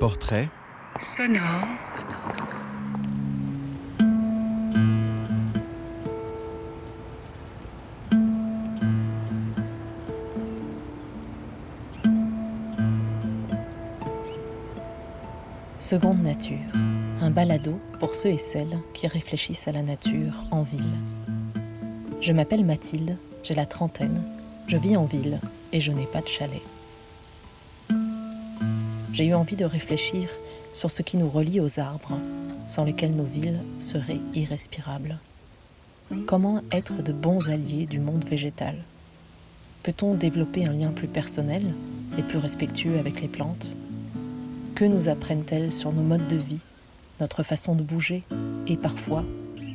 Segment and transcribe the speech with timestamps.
[0.00, 0.48] Portrait
[0.98, 1.40] sonore.
[15.78, 16.56] Seconde nature,
[17.20, 20.82] un balado pour ceux et celles qui réfléchissent à la nature en ville.
[22.20, 24.22] Je m'appelle Mathilde, j'ai la trentaine,
[24.66, 25.40] je vis en ville
[25.72, 26.62] et je n'ai pas de chalet.
[29.14, 30.28] J'ai eu envie de réfléchir
[30.72, 32.18] sur ce qui nous relie aux arbres,
[32.66, 35.20] sans lesquels nos villes seraient irrespirables.
[36.26, 38.74] Comment être de bons alliés du monde végétal?
[39.84, 41.62] Peut-on développer un lien plus personnel
[42.18, 43.76] et plus respectueux avec les plantes?
[44.74, 46.62] Que nous apprennent-elles sur nos modes de vie,
[47.20, 48.24] notre façon de bouger
[48.66, 49.22] et parfois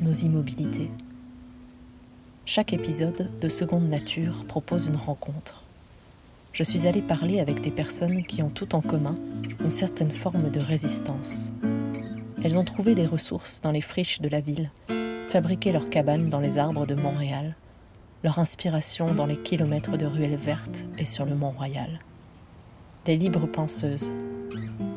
[0.02, 0.90] nos immobilités?
[2.46, 5.64] Chaque épisode de Seconde Nature propose une rencontre.
[6.60, 9.16] Je suis allée parler avec des personnes qui ont tout en commun
[9.62, 11.52] une certaine forme de résistance.
[12.44, 14.70] Elles ont trouvé des ressources dans les friches de la ville,
[15.30, 17.56] fabriqué leurs cabanes dans les arbres de Montréal,
[18.26, 22.02] leur inspiration dans les kilomètres de ruelles vertes et sur le Mont-Royal.
[23.06, 24.12] Des libres penseuses.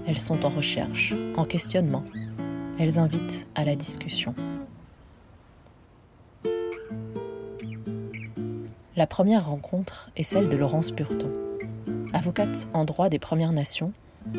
[0.08, 2.02] Elles sont en recherche, en questionnement.
[2.80, 4.34] Elles invitent à la discussion.
[8.96, 11.51] La première rencontre est celle de Laurence Burton.
[12.22, 13.92] Avocate en droit des Premières Nations,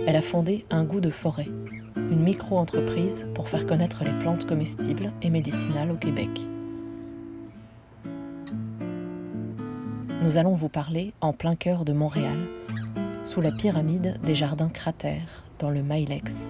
[0.08, 1.50] elle a fondé Un goût de forêt,
[1.98, 6.30] une micro-entreprise pour faire connaître les plantes comestibles et médicinales au Québec.
[10.22, 12.38] Nous allons vous parler en plein cœur de Montréal,
[13.26, 16.48] sous la pyramide des jardins cratères, dans le Mailex.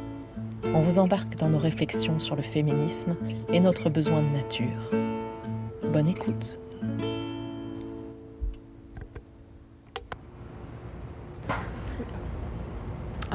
[0.66, 3.16] On vous embarque dans nos réflexions sur le féminisme
[3.52, 4.92] et notre besoin de nature.
[5.92, 6.60] Bonne écoute!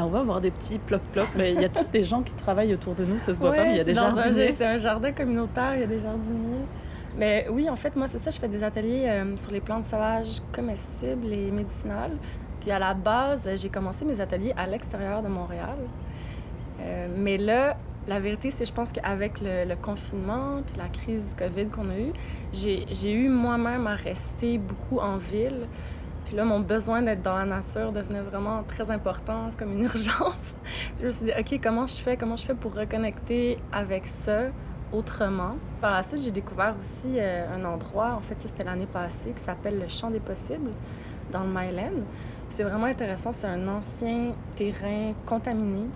[0.09, 2.73] On va avoir des petits ploc-ploc, mais il y a toutes des gens qui travaillent
[2.73, 4.53] autour de nous, ça se voit pas, mais il y a des jardiniers.
[4.53, 6.65] C'est un jardin communautaire, il y a des jardiniers.
[7.19, 9.84] Mais oui, en fait, moi, c'est ça, je fais des ateliers euh, sur les plantes
[9.84, 12.12] sauvages comestibles et médicinales.
[12.60, 15.78] Puis à la base, j'ai commencé mes ateliers à l'extérieur de Montréal.
[16.81, 21.31] Euh, mais là, la vérité, c'est je pense qu'avec le, le, confinement puis la crise
[21.31, 22.12] du COVID qu'on a eue,
[22.53, 25.66] j'ai eu moi-même à rester beaucoup en ville.
[26.28, 30.55] Puis là, mon besoin d'être dans la nature devenait vraiment très important, comme une urgence.
[31.00, 32.19] je me suis dit, OK, comment je fais?
[32.19, 34.49] Comment je fais pour reconnecter avec ça
[34.93, 35.56] autrement?
[35.81, 39.31] Par la suite, j'ai découvert aussi euh, un endroit, en fait, ça c'était l'année passée,
[39.34, 40.72] qui s'appelle le Champ des Possibles,
[41.33, 42.03] dans le Myland.
[42.50, 43.33] C'est vraiment intéressant.
[43.33, 45.87] C'est un ancien terrain contaminé,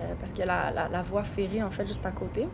[0.00, 2.48] euh, parce qu'il y a la, voie ferrée, en fait, juste à côté.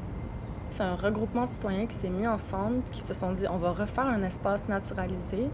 [0.75, 3.73] C'est un regroupement de citoyens qui s'est mis ensemble, qui se sont dit, on va
[3.73, 5.51] refaire un espace naturalisé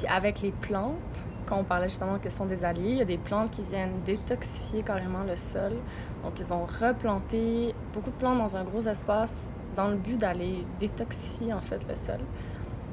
[0.00, 3.02] puis avec les plantes, quand on parlait justement que ce sont des alliés, il y
[3.02, 5.72] a des plantes qui viennent détoxifier carrément le sol.
[6.24, 10.64] Donc ils ont replanté beaucoup de plantes dans un gros espace dans le but d'aller
[10.78, 12.20] détoxifier en fait le sol.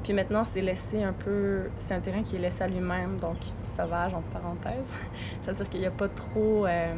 [0.04, 1.70] Puis maintenant, c'est laissé un peu.
[1.78, 4.92] C'est un terrain qui est laissé à lui-même, donc sauvage entre parenthèses.
[5.42, 6.94] C'est-à-dire qu'il n'y a pas trop euh,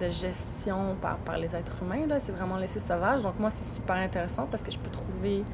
[0.00, 2.06] de gestion par, les êtres humains.
[2.20, 3.22] C'est vraiment laissé sauvage.
[3.22, 5.44] Donc moi, c'est super intéressant parce que je peux trouver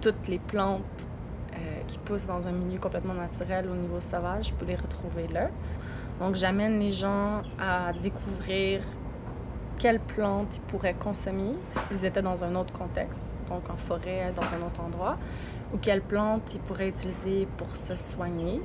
[0.00, 1.06] toutes les plantes
[1.54, 5.28] euh, qui poussent dans un milieu complètement naturel au niveau sauvage, je peux les retrouver
[5.28, 5.48] là.
[6.18, 8.82] Donc, j'amène les gens à découvrir
[9.78, 14.42] quelles plantes ils pourraient consommer s'ils étaient dans un autre contexte, donc en forêt, dans
[14.42, 15.18] un autre endroit,
[15.74, 18.60] ou quelles plantes ils pourraient utiliser pour se soigner.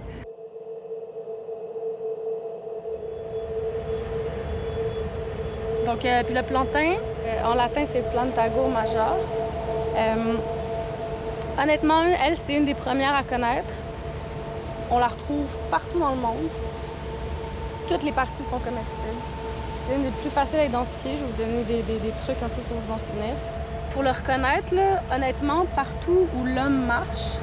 [5.88, 9.16] Donc, euh, puis le plantain, euh, en latin, c'est Plantago major.
[9.96, 10.36] Euh,
[11.58, 13.74] Honnêtement, elle, c'est une des premières à connaître.
[14.92, 16.50] On la retrouve partout dans le monde.
[17.88, 19.22] Toutes les parties sont comestibles.
[19.88, 21.12] C'est une des plus faciles à identifier.
[21.14, 23.34] Je vais vous donner des, des, trucs un peu pour vous en souvenir.
[23.92, 27.40] Pour le reconnaître, là, honnêtement, partout où l'homme marche,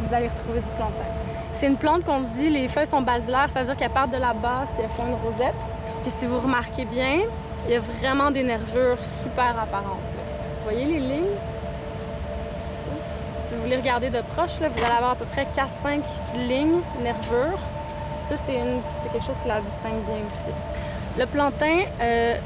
[0.00, 1.10] vous allez retrouver du plantain.
[1.52, 4.68] C'est une plante qu'on dit, les feuilles sont basilaires, c'est-à-dire qu'elles partent de la base
[4.78, 5.73] et elles font une rosette.
[6.04, 7.20] Puis si vous remarquez bien,
[7.64, 10.04] il y a vraiment des nervures super apparentes.
[10.58, 11.38] Vous voyez les lignes?
[13.48, 16.02] Si vous voulez regarder de proche, là, vous allez avoir à peu près 4-5
[16.46, 17.58] lignes nervures.
[18.28, 18.52] Ça, c'est
[19.12, 20.52] quelque chose qui la distingue bien aussi.
[21.18, 22.36] Le plantain, euh,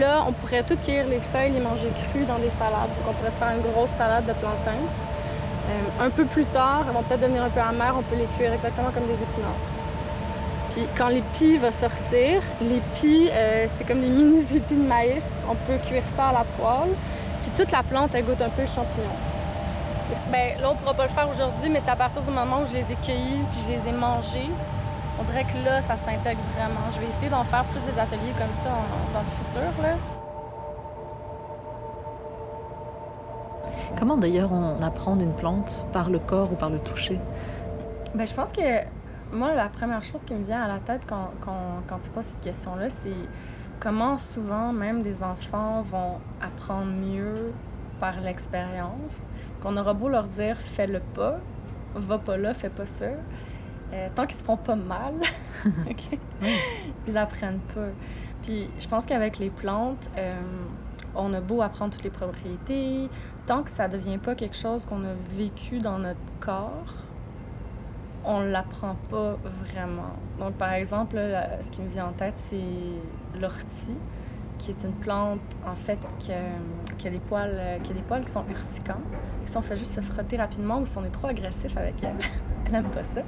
[0.00, 2.88] là, on pourrait tout cueillir les feuilles, les manger crues dans des salades.
[2.96, 4.80] Donc, on pourrait se faire une grosse salade de plantain.
[5.68, 8.28] Euh, un peu plus tard, elles vont peut-être devenir un peu amères, on peut les
[8.38, 9.75] cuire exactement comme des épinards.
[10.76, 15.24] Puis quand l'épi va sortir, l'épi, euh, c'est comme des mini épis de maïs.
[15.48, 16.92] On peut cuire ça à la poêle.
[17.42, 19.16] Puis toute la plante, elle goûte un peu le champignon.
[20.30, 22.60] Ben, là, on ne pourra pas le faire aujourd'hui, mais c'est à partir du moment
[22.62, 24.50] où je les ai cueillis puis je les ai mangés
[25.18, 26.80] on dirait que là, ça s'intègre vraiment.
[26.94, 28.68] Je vais essayer d'en faire plus des ateliers comme ça
[29.14, 29.82] dans le futur.
[29.82, 29.94] Là.
[33.98, 37.18] Comment d'ailleurs on apprend une plante par le corps ou par le toucher?
[38.14, 38.60] Ben, Je pense que
[39.32, 42.24] moi, la première chose qui me vient à la tête quand, quand, quand tu poses
[42.24, 43.10] cette question-là, c'est
[43.80, 47.52] comment souvent même des enfants vont apprendre mieux
[48.00, 49.20] par l'expérience,
[49.62, 51.38] qu'on aura beau leur dire fais-le pas,
[51.94, 53.06] va pas là, fais pas ça.
[53.92, 55.14] Euh, tant qu'ils se font pas mal,
[57.06, 57.88] ils apprennent pas.
[58.42, 60.34] Puis je pense qu'avec les plantes, euh,
[61.14, 63.08] on a beau apprendre toutes les propriétés,
[63.46, 67.05] tant que ça devient pas quelque chose qu'on a vécu dans notre corps,
[68.26, 70.14] on l'apprend pas vraiment.
[70.38, 71.18] Donc, par exemple,
[71.60, 73.96] ce qui me vient en tête, c'est l'ortie,
[74.58, 79.00] qui est une plante, en fait, qui, a, des poils, qui poils qui sont urticants.
[79.44, 82.16] Si on fait juste se frotter rapidement ou si on est trop agressif avec elle,
[82.66, 83.20] elle aime pas ça.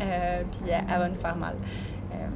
[0.00, 1.54] Euh, puis elle, va nous faire mal.
[2.12, 2.26] Euh,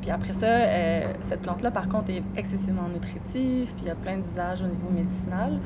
[0.00, 3.94] puis après ça, euh, cette plante-là, par contre, est excessivement nutritive, puis il y a
[3.94, 5.58] plein d'usages au niveau médicinal.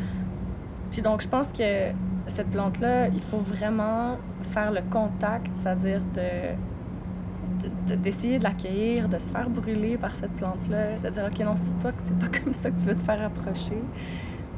[0.90, 1.90] Puis donc, je pense que
[2.26, 9.30] cette plante-là, il faut vraiment faire le contact, c'est-à-dire de, d'essayer de, l'accueillir, de se
[9.30, 12.52] faire brûler par cette plante-là, de dire, OK, non, c'est toi que c'est pas comme
[12.52, 13.78] ça que tu veux te faire approcher.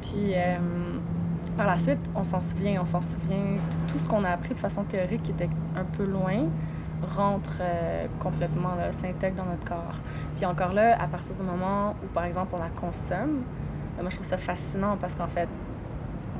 [0.01, 0.57] Puis euh,
[1.57, 3.57] par la suite, on s'en souvient, on s'en souvient.
[3.87, 6.45] Tout, ce qu'on a appris de façon théorique qui était un peu loin
[7.15, 9.97] rentre euh, complètement, s'intègre dans notre corps.
[10.35, 13.43] Puis encore là, à partir du moment où, par exemple, on la consomme,
[13.95, 15.49] ben, moi, je trouve ça fascinant parce qu'en fait,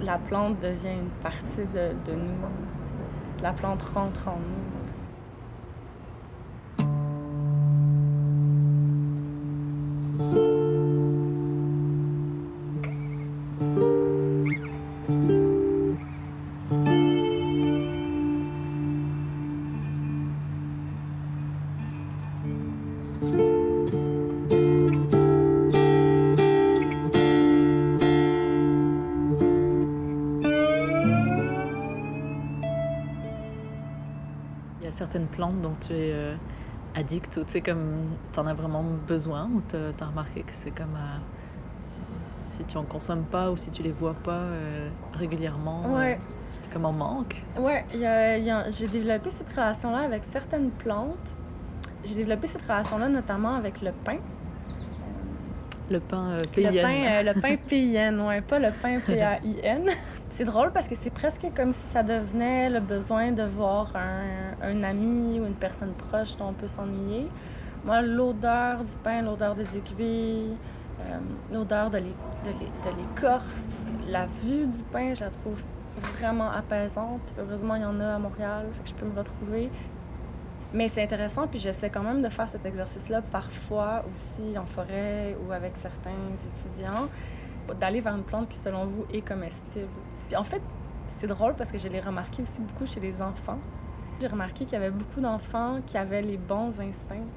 [0.01, 3.41] la plante devient une partie de, nous.
[3.41, 4.76] La plante rentre en nous.
[35.87, 36.35] Tu es euh,
[36.95, 40.53] addict ou tu sais, comme tu en as vraiment besoin ou tu as remarqué que
[40.53, 41.19] c'est comme euh,
[41.79, 46.19] si tu en consommes pas ou si tu les vois pas euh, régulièrement, ouais.
[46.63, 47.41] c'est comme en manque?
[47.57, 51.35] Ouais, j'ai développé cette relation-là avec certaines plantes.
[52.03, 54.17] J'ai développé cette relation-là notamment avec le pain.
[55.89, 59.89] Le pain euh, Le pain, le pain PIN, ouais, pas le pain P-A-I-N.
[60.29, 64.67] c'est drôle parce que c'est presque comme si ça devenait le besoin de voir un,
[64.69, 67.27] un ami ou une personne proche dont on peut s'ennuyer.
[67.85, 70.57] Moi, l'odeur du pain, l'odeur des aiguilles,
[70.99, 71.19] euh,
[71.53, 75.61] l'odeur de l'écorce, la vue du pain, je la trouve
[76.17, 77.21] vraiment apaisante.
[77.39, 79.69] Heureusement, il y en a à Montréal, fait que je peux me retrouver.
[80.73, 85.35] Mais c'est intéressant, puis j'essaie quand même de faire cet exercice-là parfois aussi en forêt
[85.45, 87.07] ou avec certains étudiants,
[87.79, 89.87] d'aller vers une plante qui, selon vous, est comestible.
[90.27, 90.61] Puis en fait,
[91.17, 93.59] c'est drôle parce que je l'ai remarqué aussi beaucoup chez les enfants.
[94.19, 97.27] J'ai remarqué qu'il y avait beaucoup d'enfants qui avaient les bons instincts.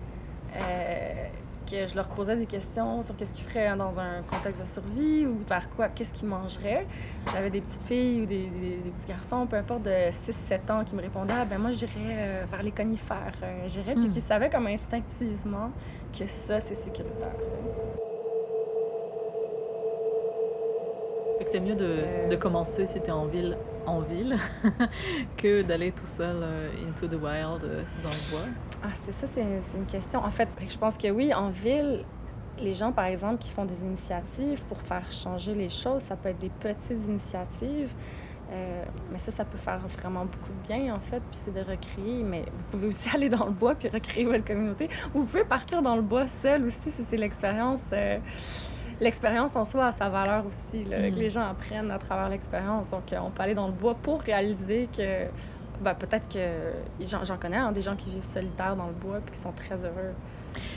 [0.56, 1.28] Euh,
[1.70, 5.26] que je leur posais des questions sur qu'est-ce qu'ils feraient dans un contexte de survie
[5.26, 6.86] ou vers quoi, qu'est-ce qu'ils mangeraient.
[7.32, 10.94] J'avais des petites filles ou des, des, petits garçons, peu importe, de 6-7 ans qui
[10.94, 14.10] me répondaient ah, ben moi, j'irais euh, vers les conifères, euh, j'irais, puis hmm.
[14.10, 15.70] qui savaient comme instinctivement
[16.16, 17.34] que ça, c'est sécuritaire.
[21.50, 24.36] T'es mieux de, de commencer si t'es en ville en ville
[25.36, 28.46] que d'aller tout seul euh, into the wild euh, dans le bois?
[28.82, 29.42] Ah, c'est ça, c'est
[29.76, 30.20] une question.
[30.20, 32.04] En fait, je pense que oui, en ville,
[32.58, 36.28] les gens, par exemple, qui font des initiatives pour faire changer les choses, ça peut
[36.28, 37.92] être des petites initiatives.
[38.52, 41.60] Euh, mais ça, ça peut faire vraiment beaucoup de bien, en fait, puis c'est de
[41.60, 42.22] recréer.
[42.22, 44.88] Mais vous pouvez aussi aller dans le bois puis recréer votre communauté.
[45.14, 47.82] Vous pouvez partir dans le bois seul aussi, si c'est l'expérience
[49.00, 51.18] l'expérience en soi a sa valeur aussi, que mm.
[51.18, 52.90] les gens apprennent à travers l'expérience.
[52.90, 55.26] Donc, euh, on peut aller dans le bois pour réaliser que
[55.80, 56.38] ben, peut-être que
[57.06, 59.84] j'en connais hein, des gens qui vivent solitaires dans le bois puis qui sont très
[59.84, 60.14] heureux.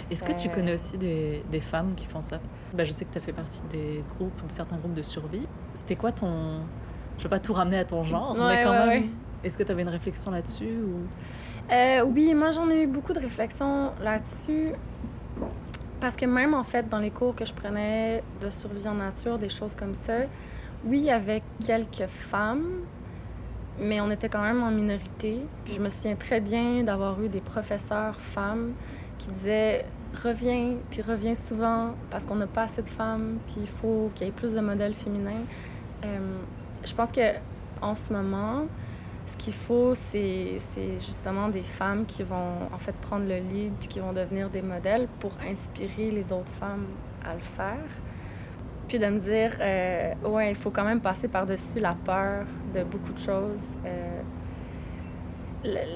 [0.09, 2.39] Est-ce que tu euh, connais aussi des, des, femmes qui font ça?
[2.73, 5.47] Ben, je sais que tu as fait partie des groupes, de certains groupes de survie.
[5.73, 6.61] C'était quoi ton.
[7.17, 9.09] Je veux pas tout ramener à ton genre, mais quand même.
[9.43, 11.01] Est-ce que tu avais une réflexion là-dessus ou...
[11.69, 14.69] Euh, oui, moi j'en ai eu beaucoup de réflexions là-dessus.
[16.03, 19.39] Parce que même en fait, dans les cours que je prenais de survie en nature,
[19.39, 20.15] des choses comme ça,
[20.83, 22.81] oui, il y avait quelques femmes,
[23.79, 25.39] mais on était quand même en minorité.
[25.63, 28.73] Puis je me souviens très bien d'avoir eu des professeurs femmes
[29.17, 29.85] qui disaient
[30.21, 34.27] reviens, puis reviens souvent parce qu'on n'a pas assez de femmes, puis il faut qu'il
[34.27, 35.45] y ait plus de modèles féminins.
[36.03, 36.17] Euh,
[36.83, 37.31] je pense que
[37.81, 38.65] en ce moment,
[39.33, 40.59] ce qu'il faut, c'est
[40.99, 44.61] justement des femmes qui vont en fait prendre le lead puis qui vont devenir des
[44.61, 46.85] modèles pour inspirer les autres femmes
[47.25, 47.89] à le faire.
[48.87, 52.83] Puis de me dire, euh, ouais, il faut quand même passer par-dessus la peur de
[52.83, 53.63] beaucoup de choses.
[53.85, 54.21] Euh,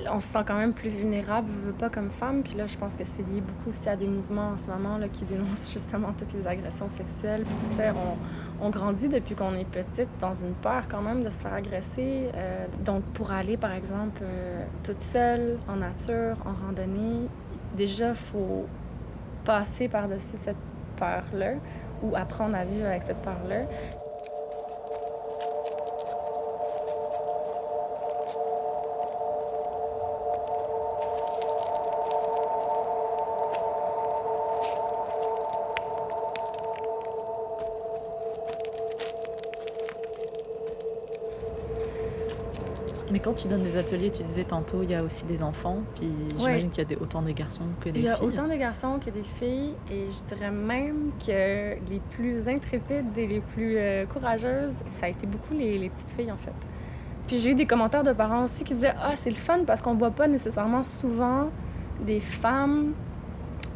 [0.10, 2.44] on se sent quand même plus vulnérable, je veux pas comme femme.
[2.44, 4.98] Puis là, je pense que c'est lié beaucoup aussi à des mouvements en ce moment
[4.98, 7.44] là, qui dénoncent justement toutes les agressions sexuelles.
[7.44, 7.94] Puis tout ça,
[8.62, 12.30] on, grandit depuis qu'on est petite dans une peur quand même de se faire agresser.
[12.36, 17.28] Euh, donc pour aller, par exemple, euh, toute seule, en nature, en randonnée,
[17.76, 18.66] déjà, faut
[19.46, 20.56] passer par-dessus cette
[20.98, 21.54] peur-là
[22.04, 23.66] ou apprendre à vivre avec cette peur-là.
[43.28, 46.10] Quand tu donnes des ateliers, tu disais tantôt, il y a aussi des enfants, puis
[46.38, 48.04] j'imagine qu'il y a des, autant de garçons que des filles.
[48.04, 52.00] Il y a autant de garçons que des filles, et je dirais même que les
[52.12, 56.32] plus intrépides et les plus euh, courageuses, ça a été beaucoup les, les, petites filles,
[56.32, 56.54] en fait.
[57.28, 59.82] Puis j'ai eu des commentaires de parents aussi qui disaient Ah, c'est le fun parce
[59.82, 61.50] qu'on voit pas nécessairement souvent
[62.06, 62.94] des femmes.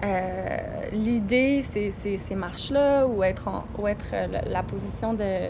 [0.06, 0.58] Euh,
[0.94, 5.50] L'idée, c'est ces marches-là, ou être, en, ou être euh, la, la position de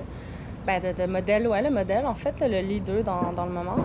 [0.66, 3.78] ben, de, de, modèle, ouais, le modèle, en fait, le leader dans, dans le moment.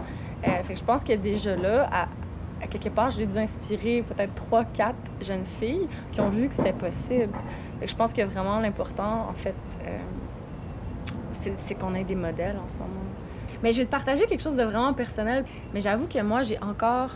[0.46, 4.34] Euh, fait que je pense que déjà là, à, quelque part, j'ai dû inspirer peut-être
[4.34, 7.32] trois, quatre jeunes filles qui ont vu que c'était possible.
[7.84, 9.54] Je pense que vraiment l'important, en fait,
[9.86, 9.98] euh,
[11.58, 13.04] c'est qu'on ait des modèles en ce moment.
[13.62, 15.44] Mais je vais te partager quelque chose de vraiment personnel.
[15.72, 17.10] Mais j'avoue que moi, j'ai encore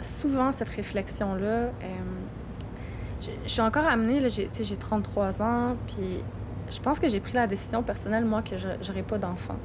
[0.00, 1.46] souvent cette réflexion-là.
[1.46, 1.70] Euh,
[3.22, 6.22] je, je suis encore amenée, j'ai 33 ans, puis
[6.74, 9.56] je pense que j'ai pris la décision personnelle, moi, que je n'aurais pas d'enfant.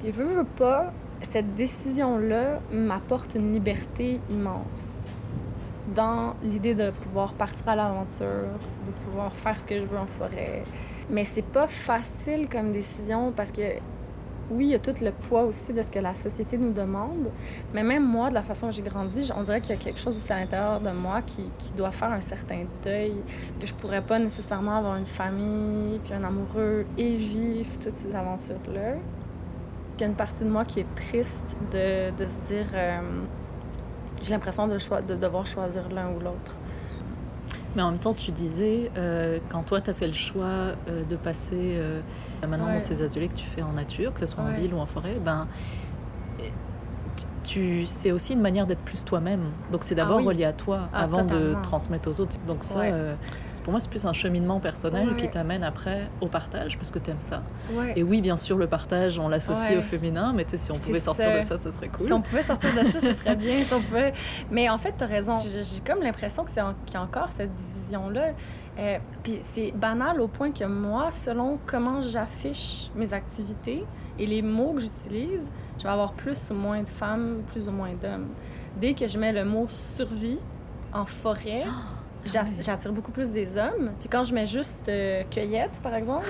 [0.00, 4.86] Puis, veux, veux pas, cette décision-là m'apporte une liberté immense
[5.94, 8.48] dans l'idée de pouvoir partir à l'aventure,
[8.86, 10.64] de pouvoir faire ce que je veux en forêt.
[11.08, 13.62] Mais c'est pas facile comme décision parce que
[14.50, 17.30] oui, il y a tout le poids aussi de ce que la société nous demande,
[17.74, 19.98] mais même moi, de la façon dont j'ai grandi, on dirait qu'il y a quelque
[19.98, 21.44] chose aussi à l'intérieur de moi qui,
[21.76, 23.14] doit faire un certain deuil,
[23.60, 28.14] que je pourrais pas nécessairement avoir une famille, puis un amoureux et vivre toutes ces
[28.14, 28.94] aventures-là.
[29.96, 33.00] Il y a une partie de moi qui est triste de, se dire, euh,
[34.22, 36.56] j'ai l'impression de devoir choisir l'un ou l'autre.
[37.76, 40.46] Mais en même temps, tu disais, euh, quand toi, tu as fait le choix
[40.88, 42.00] euh, de passer euh,
[42.48, 42.72] maintenant ouais.
[42.74, 44.54] dans ces ateliers que tu fais en nature, que ce soit ouais.
[44.54, 45.46] en ville ou en forêt, ben,
[47.46, 49.52] tu, c'est aussi une manière d'être plus toi-même.
[49.70, 50.26] Donc, c'est d'abord ah oui.
[50.26, 51.58] relié à toi ah, avant totalement.
[51.58, 52.36] de transmettre aux autres.
[52.46, 52.90] Donc, ça, ouais.
[52.92, 53.14] euh,
[53.62, 57.10] pour moi, c'est plus un cheminement personnel qui t'amène après au partage, parce que tu
[57.10, 57.42] aimes ça.
[57.94, 61.26] Et oui, bien sûr, le partage, on l'associe au féminin, mais si on pouvait sortir
[61.26, 61.38] ça.
[61.38, 62.06] de ça, ça serait cool.
[62.06, 63.56] Si on pouvait sortir de ça, ce serait bien.
[63.58, 64.12] Si on pouvait...
[64.50, 65.38] Mais en fait, tu as raison.
[65.38, 68.32] J'ai comme l'impression qu'il y a encore cette division-là.
[68.78, 73.84] Euh, puis c'est banal au point que moi, selon comment j'affiche mes activités
[74.18, 77.72] et les mots que j'utilise, je vais avoir plus ou moins de femmes, plus ou
[77.72, 78.28] moins d'hommes.
[78.78, 80.38] Dès que je mets le mot survie
[80.92, 82.28] en forêt, oh,
[82.60, 83.92] j'attire beaucoup plus des hommes.
[84.00, 86.26] Puis quand je mets juste euh, cueillette, par exemple,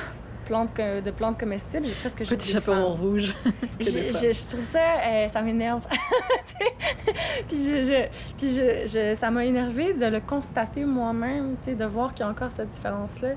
[0.47, 3.35] plantes, de plantes comestibles, j'ai presque juste Petit chaperon rouge.
[3.81, 5.83] je, trouve ça, euh, ça m'énerve.
[7.49, 12.15] puis je, je, puis je, je ça m'a énervé de le constater moi-même, de voir
[12.15, 13.31] qu'il y a encore cette différence-là.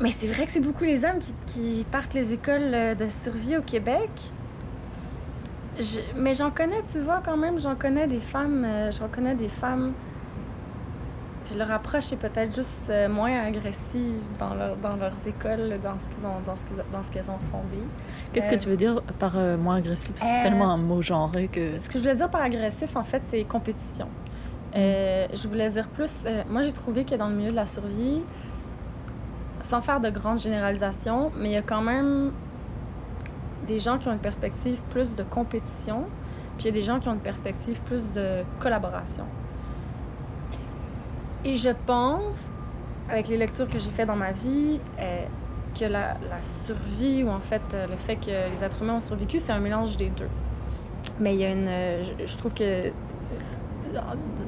[0.00, 3.56] Mais c'est vrai que c'est beaucoup les hommes qui, qui, partent les écoles de survie
[3.56, 4.10] au Québec.
[5.78, 9.34] Je, mais j'en connais, tu vois, quand même, j'en connais des femmes, euh, j'en connais
[9.34, 9.92] des femmes.
[11.48, 15.98] Puis leur approche est peut-être juste euh, moins agressive dans, leur, dans leurs écoles, dans
[15.98, 17.78] ce qu'ils ont, dans ce qu'ils, dans ce qu'elles ont fondé.
[18.32, 20.12] Qu'est-ce euh, que tu veux dire par euh, moins agressif?
[20.18, 21.78] C'est tellement un mot genré que.
[21.78, 24.08] Ce que je voulais dire par agressif, en fait, c'est compétition.
[24.74, 25.32] Mm.
[25.34, 26.12] je voulais dire plus.
[26.50, 28.20] moi, j'ai trouvé que dans le milieu de la survie,
[29.62, 32.32] sans faire de grandes généralisations, mais il y a quand même
[33.66, 36.04] des gens qui ont une perspective plus de compétition,
[36.58, 39.24] puis il y a des gens qui ont une perspective plus de collaboration.
[41.48, 42.38] Et je pense,
[43.08, 45.24] avec les lectures que j'ai faites dans ma vie, euh,
[45.74, 46.18] que la,
[46.66, 49.58] survie, ou en fait euh, le fait que les êtres humains ont survécu, c'est un
[49.58, 50.28] mélange des deux.
[51.18, 52.02] Mais il y a une.
[52.02, 52.92] Je, je, trouve que,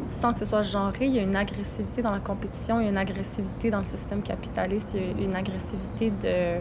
[0.05, 2.87] sans que ce soit genré, il y a une agressivité dans la compétition, il y
[2.89, 6.61] a une agressivité dans le système capitaliste, il y a une agressivité de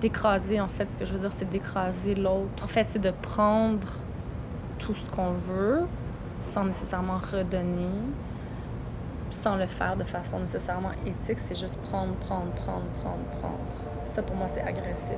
[0.00, 0.90] d'écraser, en fait.
[0.90, 2.64] Ce que je veux dire, c'est d'écraser l'autre.
[2.64, 3.86] En fait, c'est de prendre
[4.78, 5.82] tout ce qu'on veut
[6.40, 8.00] sans nécessairement redonner,
[9.32, 11.38] sans le faire de façon nécessairement éthique.
[11.44, 13.58] C'est juste prendre, prendre, prendre, prendre, prendre.
[14.04, 15.16] Ça, pour moi, c'est agressif.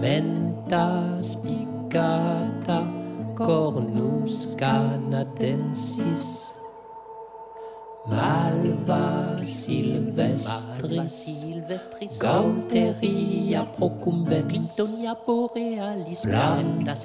[0.00, 2.86] menta spicata
[3.34, 6.54] cornus canadensis.
[8.08, 12.16] Malva silvestris, silvestris.
[12.16, 14.48] Gauteria procumbens.
[14.48, 16.24] Clintonia borealis.
[16.24, 16.96] Planta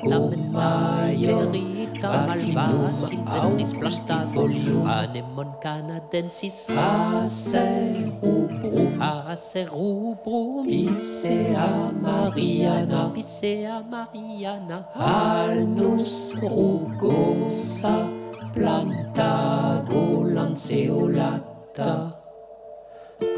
[0.00, 18.08] gommaeris gomaio Malva silvestris Plantifolium Anemon canadensis Acerubrum Acerubrum Picea mariana Picea mariana Alnus rugosa
[18.54, 22.21] planta golanceolata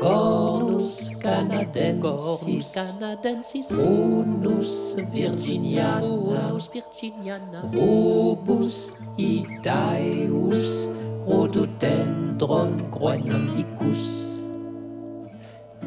[0.00, 10.88] Cornus canadensis, canadensis, Unus virginiana, Unus virginiana, Rubus idaeus,
[11.26, 14.44] Rhododendron groenlandicus,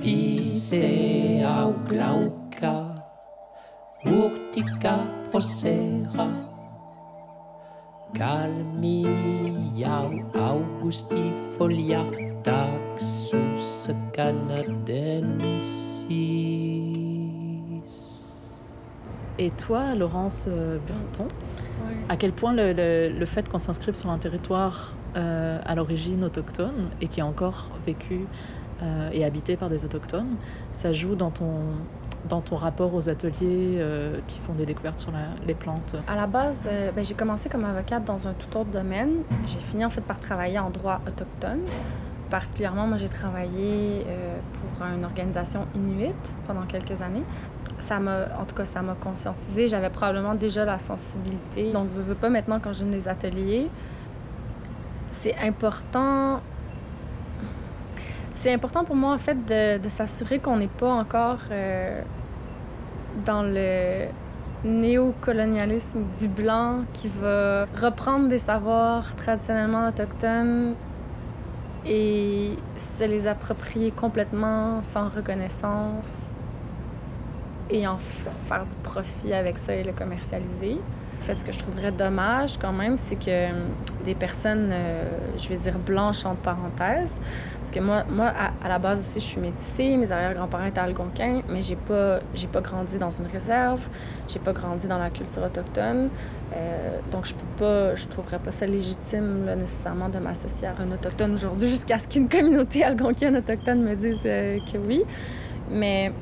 [0.01, 3.03] Picea glauca,
[4.05, 6.27] Urtica procera,
[8.13, 12.01] Calmia augustifolia,
[14.13, 15.57] canadensis.
[19.39, 21.27] Et toi, Laurence euh, Burton,
[22.09, 26.23] à quel point le, le, le fait qu'on s'inscrive sur un territoire euh, à l'origine
[26.23, 28.21] autochtone et qui est encore vécu
[28.81, 30.37] euh, et habité par des autochtones,
[30.71, 31.59] ça joue dans ton,
[32.27, 35.95] dans ton rapport aux ateliers euh, qui font des découvertes sur la, les plantes?
[36.07, 39.23] À la base, euh, ben, j'ai commencé comme avocate dans un tout autre domaine.
[39.45, 41.61] J'ai fini en fait par travailler en droit autochtone.
[42.29, 46.13] Particulièrement, moi, j'ai travaillé euh, pour une organisation inuit
[46.45, 47.23] pendant quelques années.
[47.79, 49.69] Ça m'a, en tout cas, ça m'a conscientisé.
[49.69, 51.71] J'avais probablement déjà la sensibilité.
[51.71, 53.69] Donc, je veux pas maintenant quand je donne des ateliers.
[55.11, 56.41] C'est important.
[58.33, 62.01] C'est important pour moi, en fait, de, de s'assurer qu'on n'est pas encore euh,
[63.25, 64.07] dans le
[64.65, 70.75] néocolonialisme du blanc qui va reprendre des savoirs traditionnellement autochtones
[71.87, 72.51] et
[72.97, 76.19] se les approprier complètement sans reconnaissance
[77.69, 80.77] et en faire du profit avec ça et le commercialiser.
[81.19, 83.49] En fait, ce que je trouverais dommage quand même, c'est que
[84.05, 85.03] des personnes, euh,
[85.37, 87.13] je vais dire blanches entre parenthèses,
[87.59, 88.31] parce que moi, moi
[88.63, 92.47] à, la base aussi, je suis métissée, mes arrière-grands-parents étaient algonquins, mais j'ai pas, j'ai
[92.47, 93.85] pas grandi dans une réserve,
[94.27, 96.09] j'ai pas grandi dans la culture autochtone,
[96.55, 100.75] euh, donc je peux pas, je trouverais pas ça légitime là, nécessairement de m'associer à
[100.81, 105.01] un autochtone aujourd'hui, jusqu'à ce qu'une communauté algonquienne autochtone me dise euh, que oui,
[105.69, 106.13] mais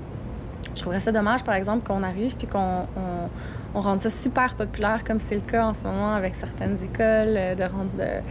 [0.73, 3.29] je trouverais ça dommage, par exemple, qu'on arrive puis qu'on on,
[3.75, 7.35] on rende ça super populaire, comme c'est le cas en ce moment avec certaines écoles,
[7.35, 8.21] euh, de rendre le,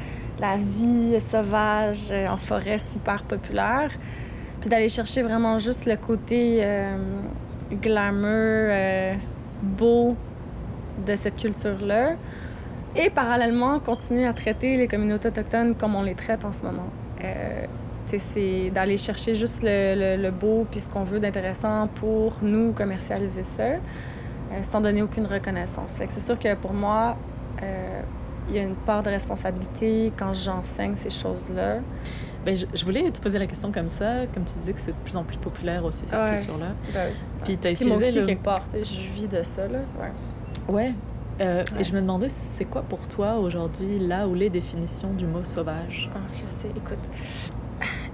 [0.40, 3.90] la vie sauvage euh, en forêt super populaire,
[4.60, 6.96] puis d'aller chercher vraiment juste le côté euh,
[7.70, 8.24] glamour,
[8.70, 9.14] euh,
[9.62, 10.16] beau
[11.06, 12.12] de cette culture-là,
[12.96, 16.88] et parallèlement continuer à traiter les communautés autochtones comme on les traite en ce moment.
[17.22, 17.66] Euh,
[18.16, 22.70] c'est d'aller chercher juste le, le, le beau puis ce qu'on veut d'intéressant pour nous
[22.70, 23.80] commercialiser ça
[24.54, 25.98] euh, sans donner aucune reconnaissance.
[25.98, 27.16] c'est sûr que pour moi,
[27.62, 28.00] euh,
[28.48, 31.78] il y a une part de responsabilité quand j'enseigne ces choses-là.
[32.44, 34.92] Ben, je, je, voulais te poser la question comme ça, comme tu disais que c'est
[34.92, 36.36] de plus en plus populaire aussi cette ouais.
[36.36, 36.72] culture-là.
[36.92, 37.18] Ben oui.
[37.42, 38.26] Puis tu as utilisé moi aussi, le...
[38.26, 39.78] quelque part, je vis de ça là.
[39.98, 40.74] Ouais.
[40.74, 40.94] Ouais.
[41.40, 41.80] Euh, ouais.
[41.80, 45.42] Et je me demandais, c'est quoi pour toi aujourd'hui là ou les définitions du mot
[45.42, 46.10] sauvage?
[46.14, 46.98] Ah, Je sais, écoute,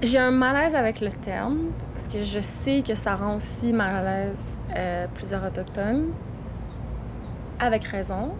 [0.00, 1.58] j'ai un malaise avec le terme
[1.94, 4.38] parce que je sais que ça rend aussi mal à l'aise
[4.76, 6.06] euh, plusieurs autochtones,
[7.60, 8.32] avec raison.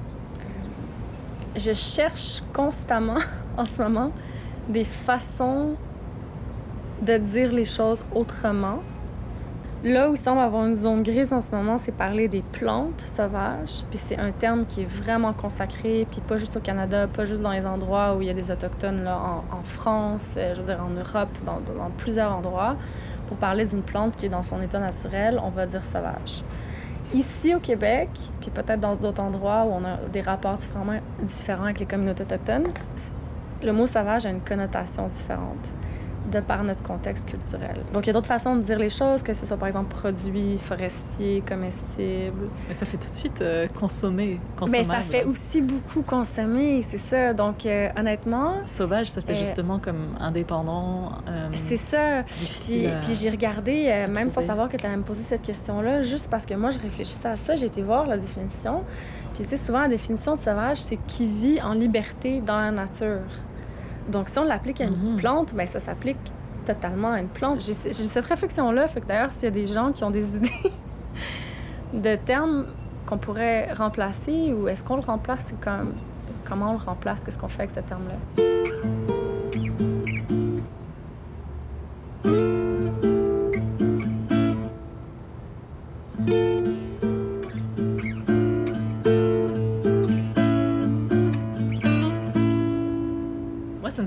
[1.57, 3.19] Je cherche constamment
[3.57, 4.13] en ce moment
[4.69, 5.77] des façons
[7.03, 8.81] de dire les choses autrement.
[9.83, 13.01] Là où il semble avoir une zone grise en ce moment, c'est parler des plantes
[13.01, 13.83] sauvages.
[13.89, 17.41] Puis c'est un terme qui est vraiment consacré, puis pas juste au Canada, pas juste
[17.41, 20.67] dans les endroits où il y a des autochtones, là, en, France, euh, je veux
[20.67, 22.77] dire en Europe, dans plusieurs endroits.
[23.27, 26.45] Pour parler d'une plante qui est dans son état naturel, on va dire sauvage.
[27.13, 28.09] Ici au Québec,
[28.41, 30.87] puis peut-être dans d'autres endroits où on a des rapports différents,
[31.23, 32.69] différents avec les communautés autochtones,
[33.63, 35.75] le mot sauvage a une connotation différente
[36.31, 37.77] de par notre contexte culturel.
[37.93, 39.95] Donc, il y a d'autres façons de dire les choses, que ce soit par exemple
[39.95, 42.49] produits forestiers, comestibles.
[42.69, 44.39] Mais ça fait tout de suite euh, consommer,
[44.71, 47.33] Mais ça fait aussi beaucoup consommer, c'est ça.
[47.33, 48.57] Donc, euh, honnêtement...
[48.67, 51.13] Sauvage, ça fait euh, justement comme indépendant.
[51.55, 52.23] c'est ça.
[52.25, 56.29] Puis, puis j'ai regardé, même sans savoir que tu allais me poser cette question-là, juste
[56.31, 58.85] parce que moi, je réfléchissais à ça, j'ai été voir la définition.
[59.35, 62.71] Puis, tu sais, souvent, la définition de sauvage, c'est qui vit en liberté dans la
[62.71, 63.21] nature.
[64.11, 65.21] Donc, si on l'applique à une mm -hmm.
[65.21, 66.19] plante, ben, ça s'applique
[66.65, 67.61] totalement à une plante.
[67.61, 70.73] J'ai cette réflexion-là, fait que d'ailleurs, s'il y a des gens qui ont des idées
[71.93, 72.67] de termes
[73.07, 75.93] qu'on pourrait remplacer ou est-ce qu'on le remplace comme
[76.45, 79.10] comment on le remplace, qu'est-ce qu'on fait avec ce terme-là?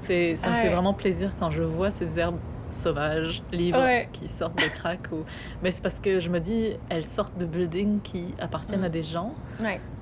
[0.03, 2.39] Ça me fait, ça me fait vraiment plaisir quand je vois ces herbes
[2.73, 5.11] sauvages, libres, qui sortent de crack.
[5.11, 5.23] Ou...
[5.61, 8.85] Mais c'est parce que je me dis, elles sortent de buildings qui appartiennent mm.
[8.85, 9.31] à des gens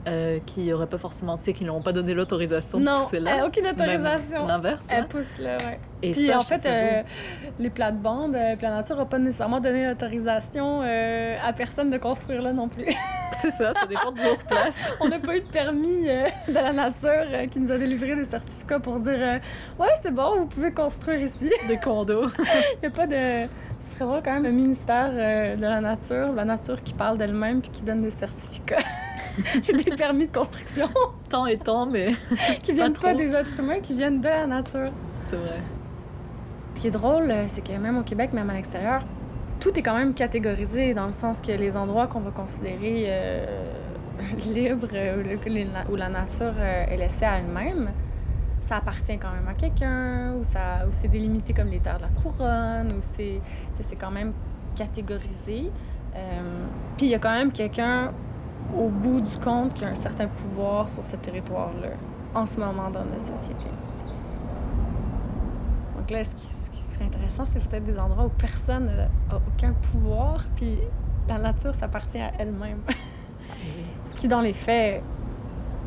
[0.07, 3.39] euh, qui n'auraient pas forcément, tu sais, qui n'ont pas donné l'autorisation de pousser là.
[3.39, 4.47] Non, aucune autorisation.
[4.47, 4.85] L'inverse.
[4.89, 5.79] Elles poussent là, ouais.
[6.01, 7.03] Et Puis en fait, euh,
[7.59, 12.41] les plates-bandes, euh, Plan Nature n'a pas nécessairement donné l'autorisation euh, à personne de construire
[12.41, 12.85] là non plus.
[13.41, 14.93] c'est ça, ça dépend de où on se place.
[14.99, 18.79] on n'a pas eu de permis de la nature qui nous a délivré des certificats
[18.79, 19.39] pour dire
[19.79, 21.51] Ouais, c'est bon, vous pouvez construire ici.
[21.67, 22.27] Des condos.
[22.75, 23.47] Il n'y a pas de.
[23.81, 27.61] Ce serait drôle quand même le ministère de la Nature, la nature qui parle d'elle-même
[27.61, 28.83] puis qui donne des certificats.
[29.67, 30.89] des permis de construction.
[31.29, 32.11] Tant et tant, mais.
[32.63, 34.91] qui viennent pas, pas des êtres humains, qui viennent de la nature.
[35.29, 35.61] C'est vrai.
[36.75, 39.03] Ce qui est drôle, c'est que même au Québec, même à l'extérieur,
[39.61, 43.63] tout est quand même catégorisé dans le sens que les endroits qu'on va considérer euh,
[44.45, 44.87] libres
[45.89, 47.91] où la nature euh, est laissée à elle-même,
[48.61, 52.09] ça appartient quand même à quelqu'un, ou, ça, c'est délimité comme les terres de la
[52.09, 53.39] couronne, ou c'est,
[53.81, 54.33] c'est quand même
[54.75, 55.71] catégorisé.
[56.15, 56.65] Euh,
[56.97, 58.11] puis il y a quand même quelqu'un
[58.75, 61.89] au bout du compte qui a un certain pouvoir sur ce territoire-là
[62.33, 63.69] en ce moment dans notre société.
[65.97, 66.33] Donc là, ce
[67.03, 70.77] intéressant, c'est peut-être des endroits où personne n'a aucun pouvoir, puis
[71.27, 72.79] la nature s'appartient à elle-même.
[74.05, 75.03] Ce qui, dans les faits,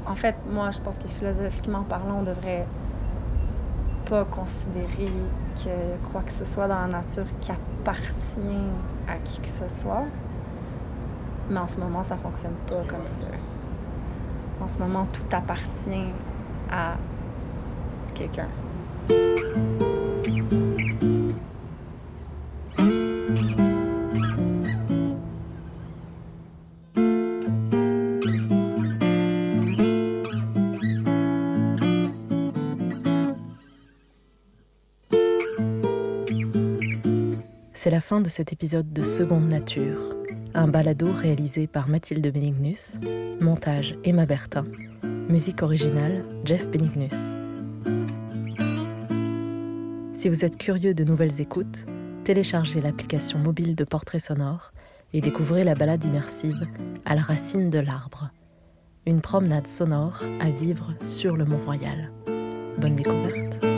[0.06, 2.66] en fait, moi, je pense que philosophiquement parlant, on devrait
[4.08, 5.10] pas considérer
[5.56, 8.40] que quoi que ce soit dans la nature qui appartient
[9.08, 10.04] à qui que ce soit.
[11.50, 13.26] Mais en ce moment, ça fonctionne pas comme ça.
[14.60, 16.12] En ce moment, tout appartient
[16.70, 16.96] à
[18.14, 18.48] quelqu'un.
[37.84, 40.16] C'est la fin de cet épisode de Seconde Nature,
[40.54, 42.96] un balado réalisé par Mathilde Benignus,
[43.42, 44.64] montage Emma Bertin,
[45.28, 47.12] musique originale Jeff Benignus.
[50.14, 51.84] Si vous êtes curieux de nouvelles écoutes,
[52.24, 54.72] téléchargez l'application mobile de portrait sonore
[55.12, 56.66] et découvrez la balade immersive
[57.04, 58.30] à la racine de l'arbre.
[59.04, 62.10] Une promenade sonore à vivre sur le Mont-Royal.
[62.78, 63.73] Bonne découverte.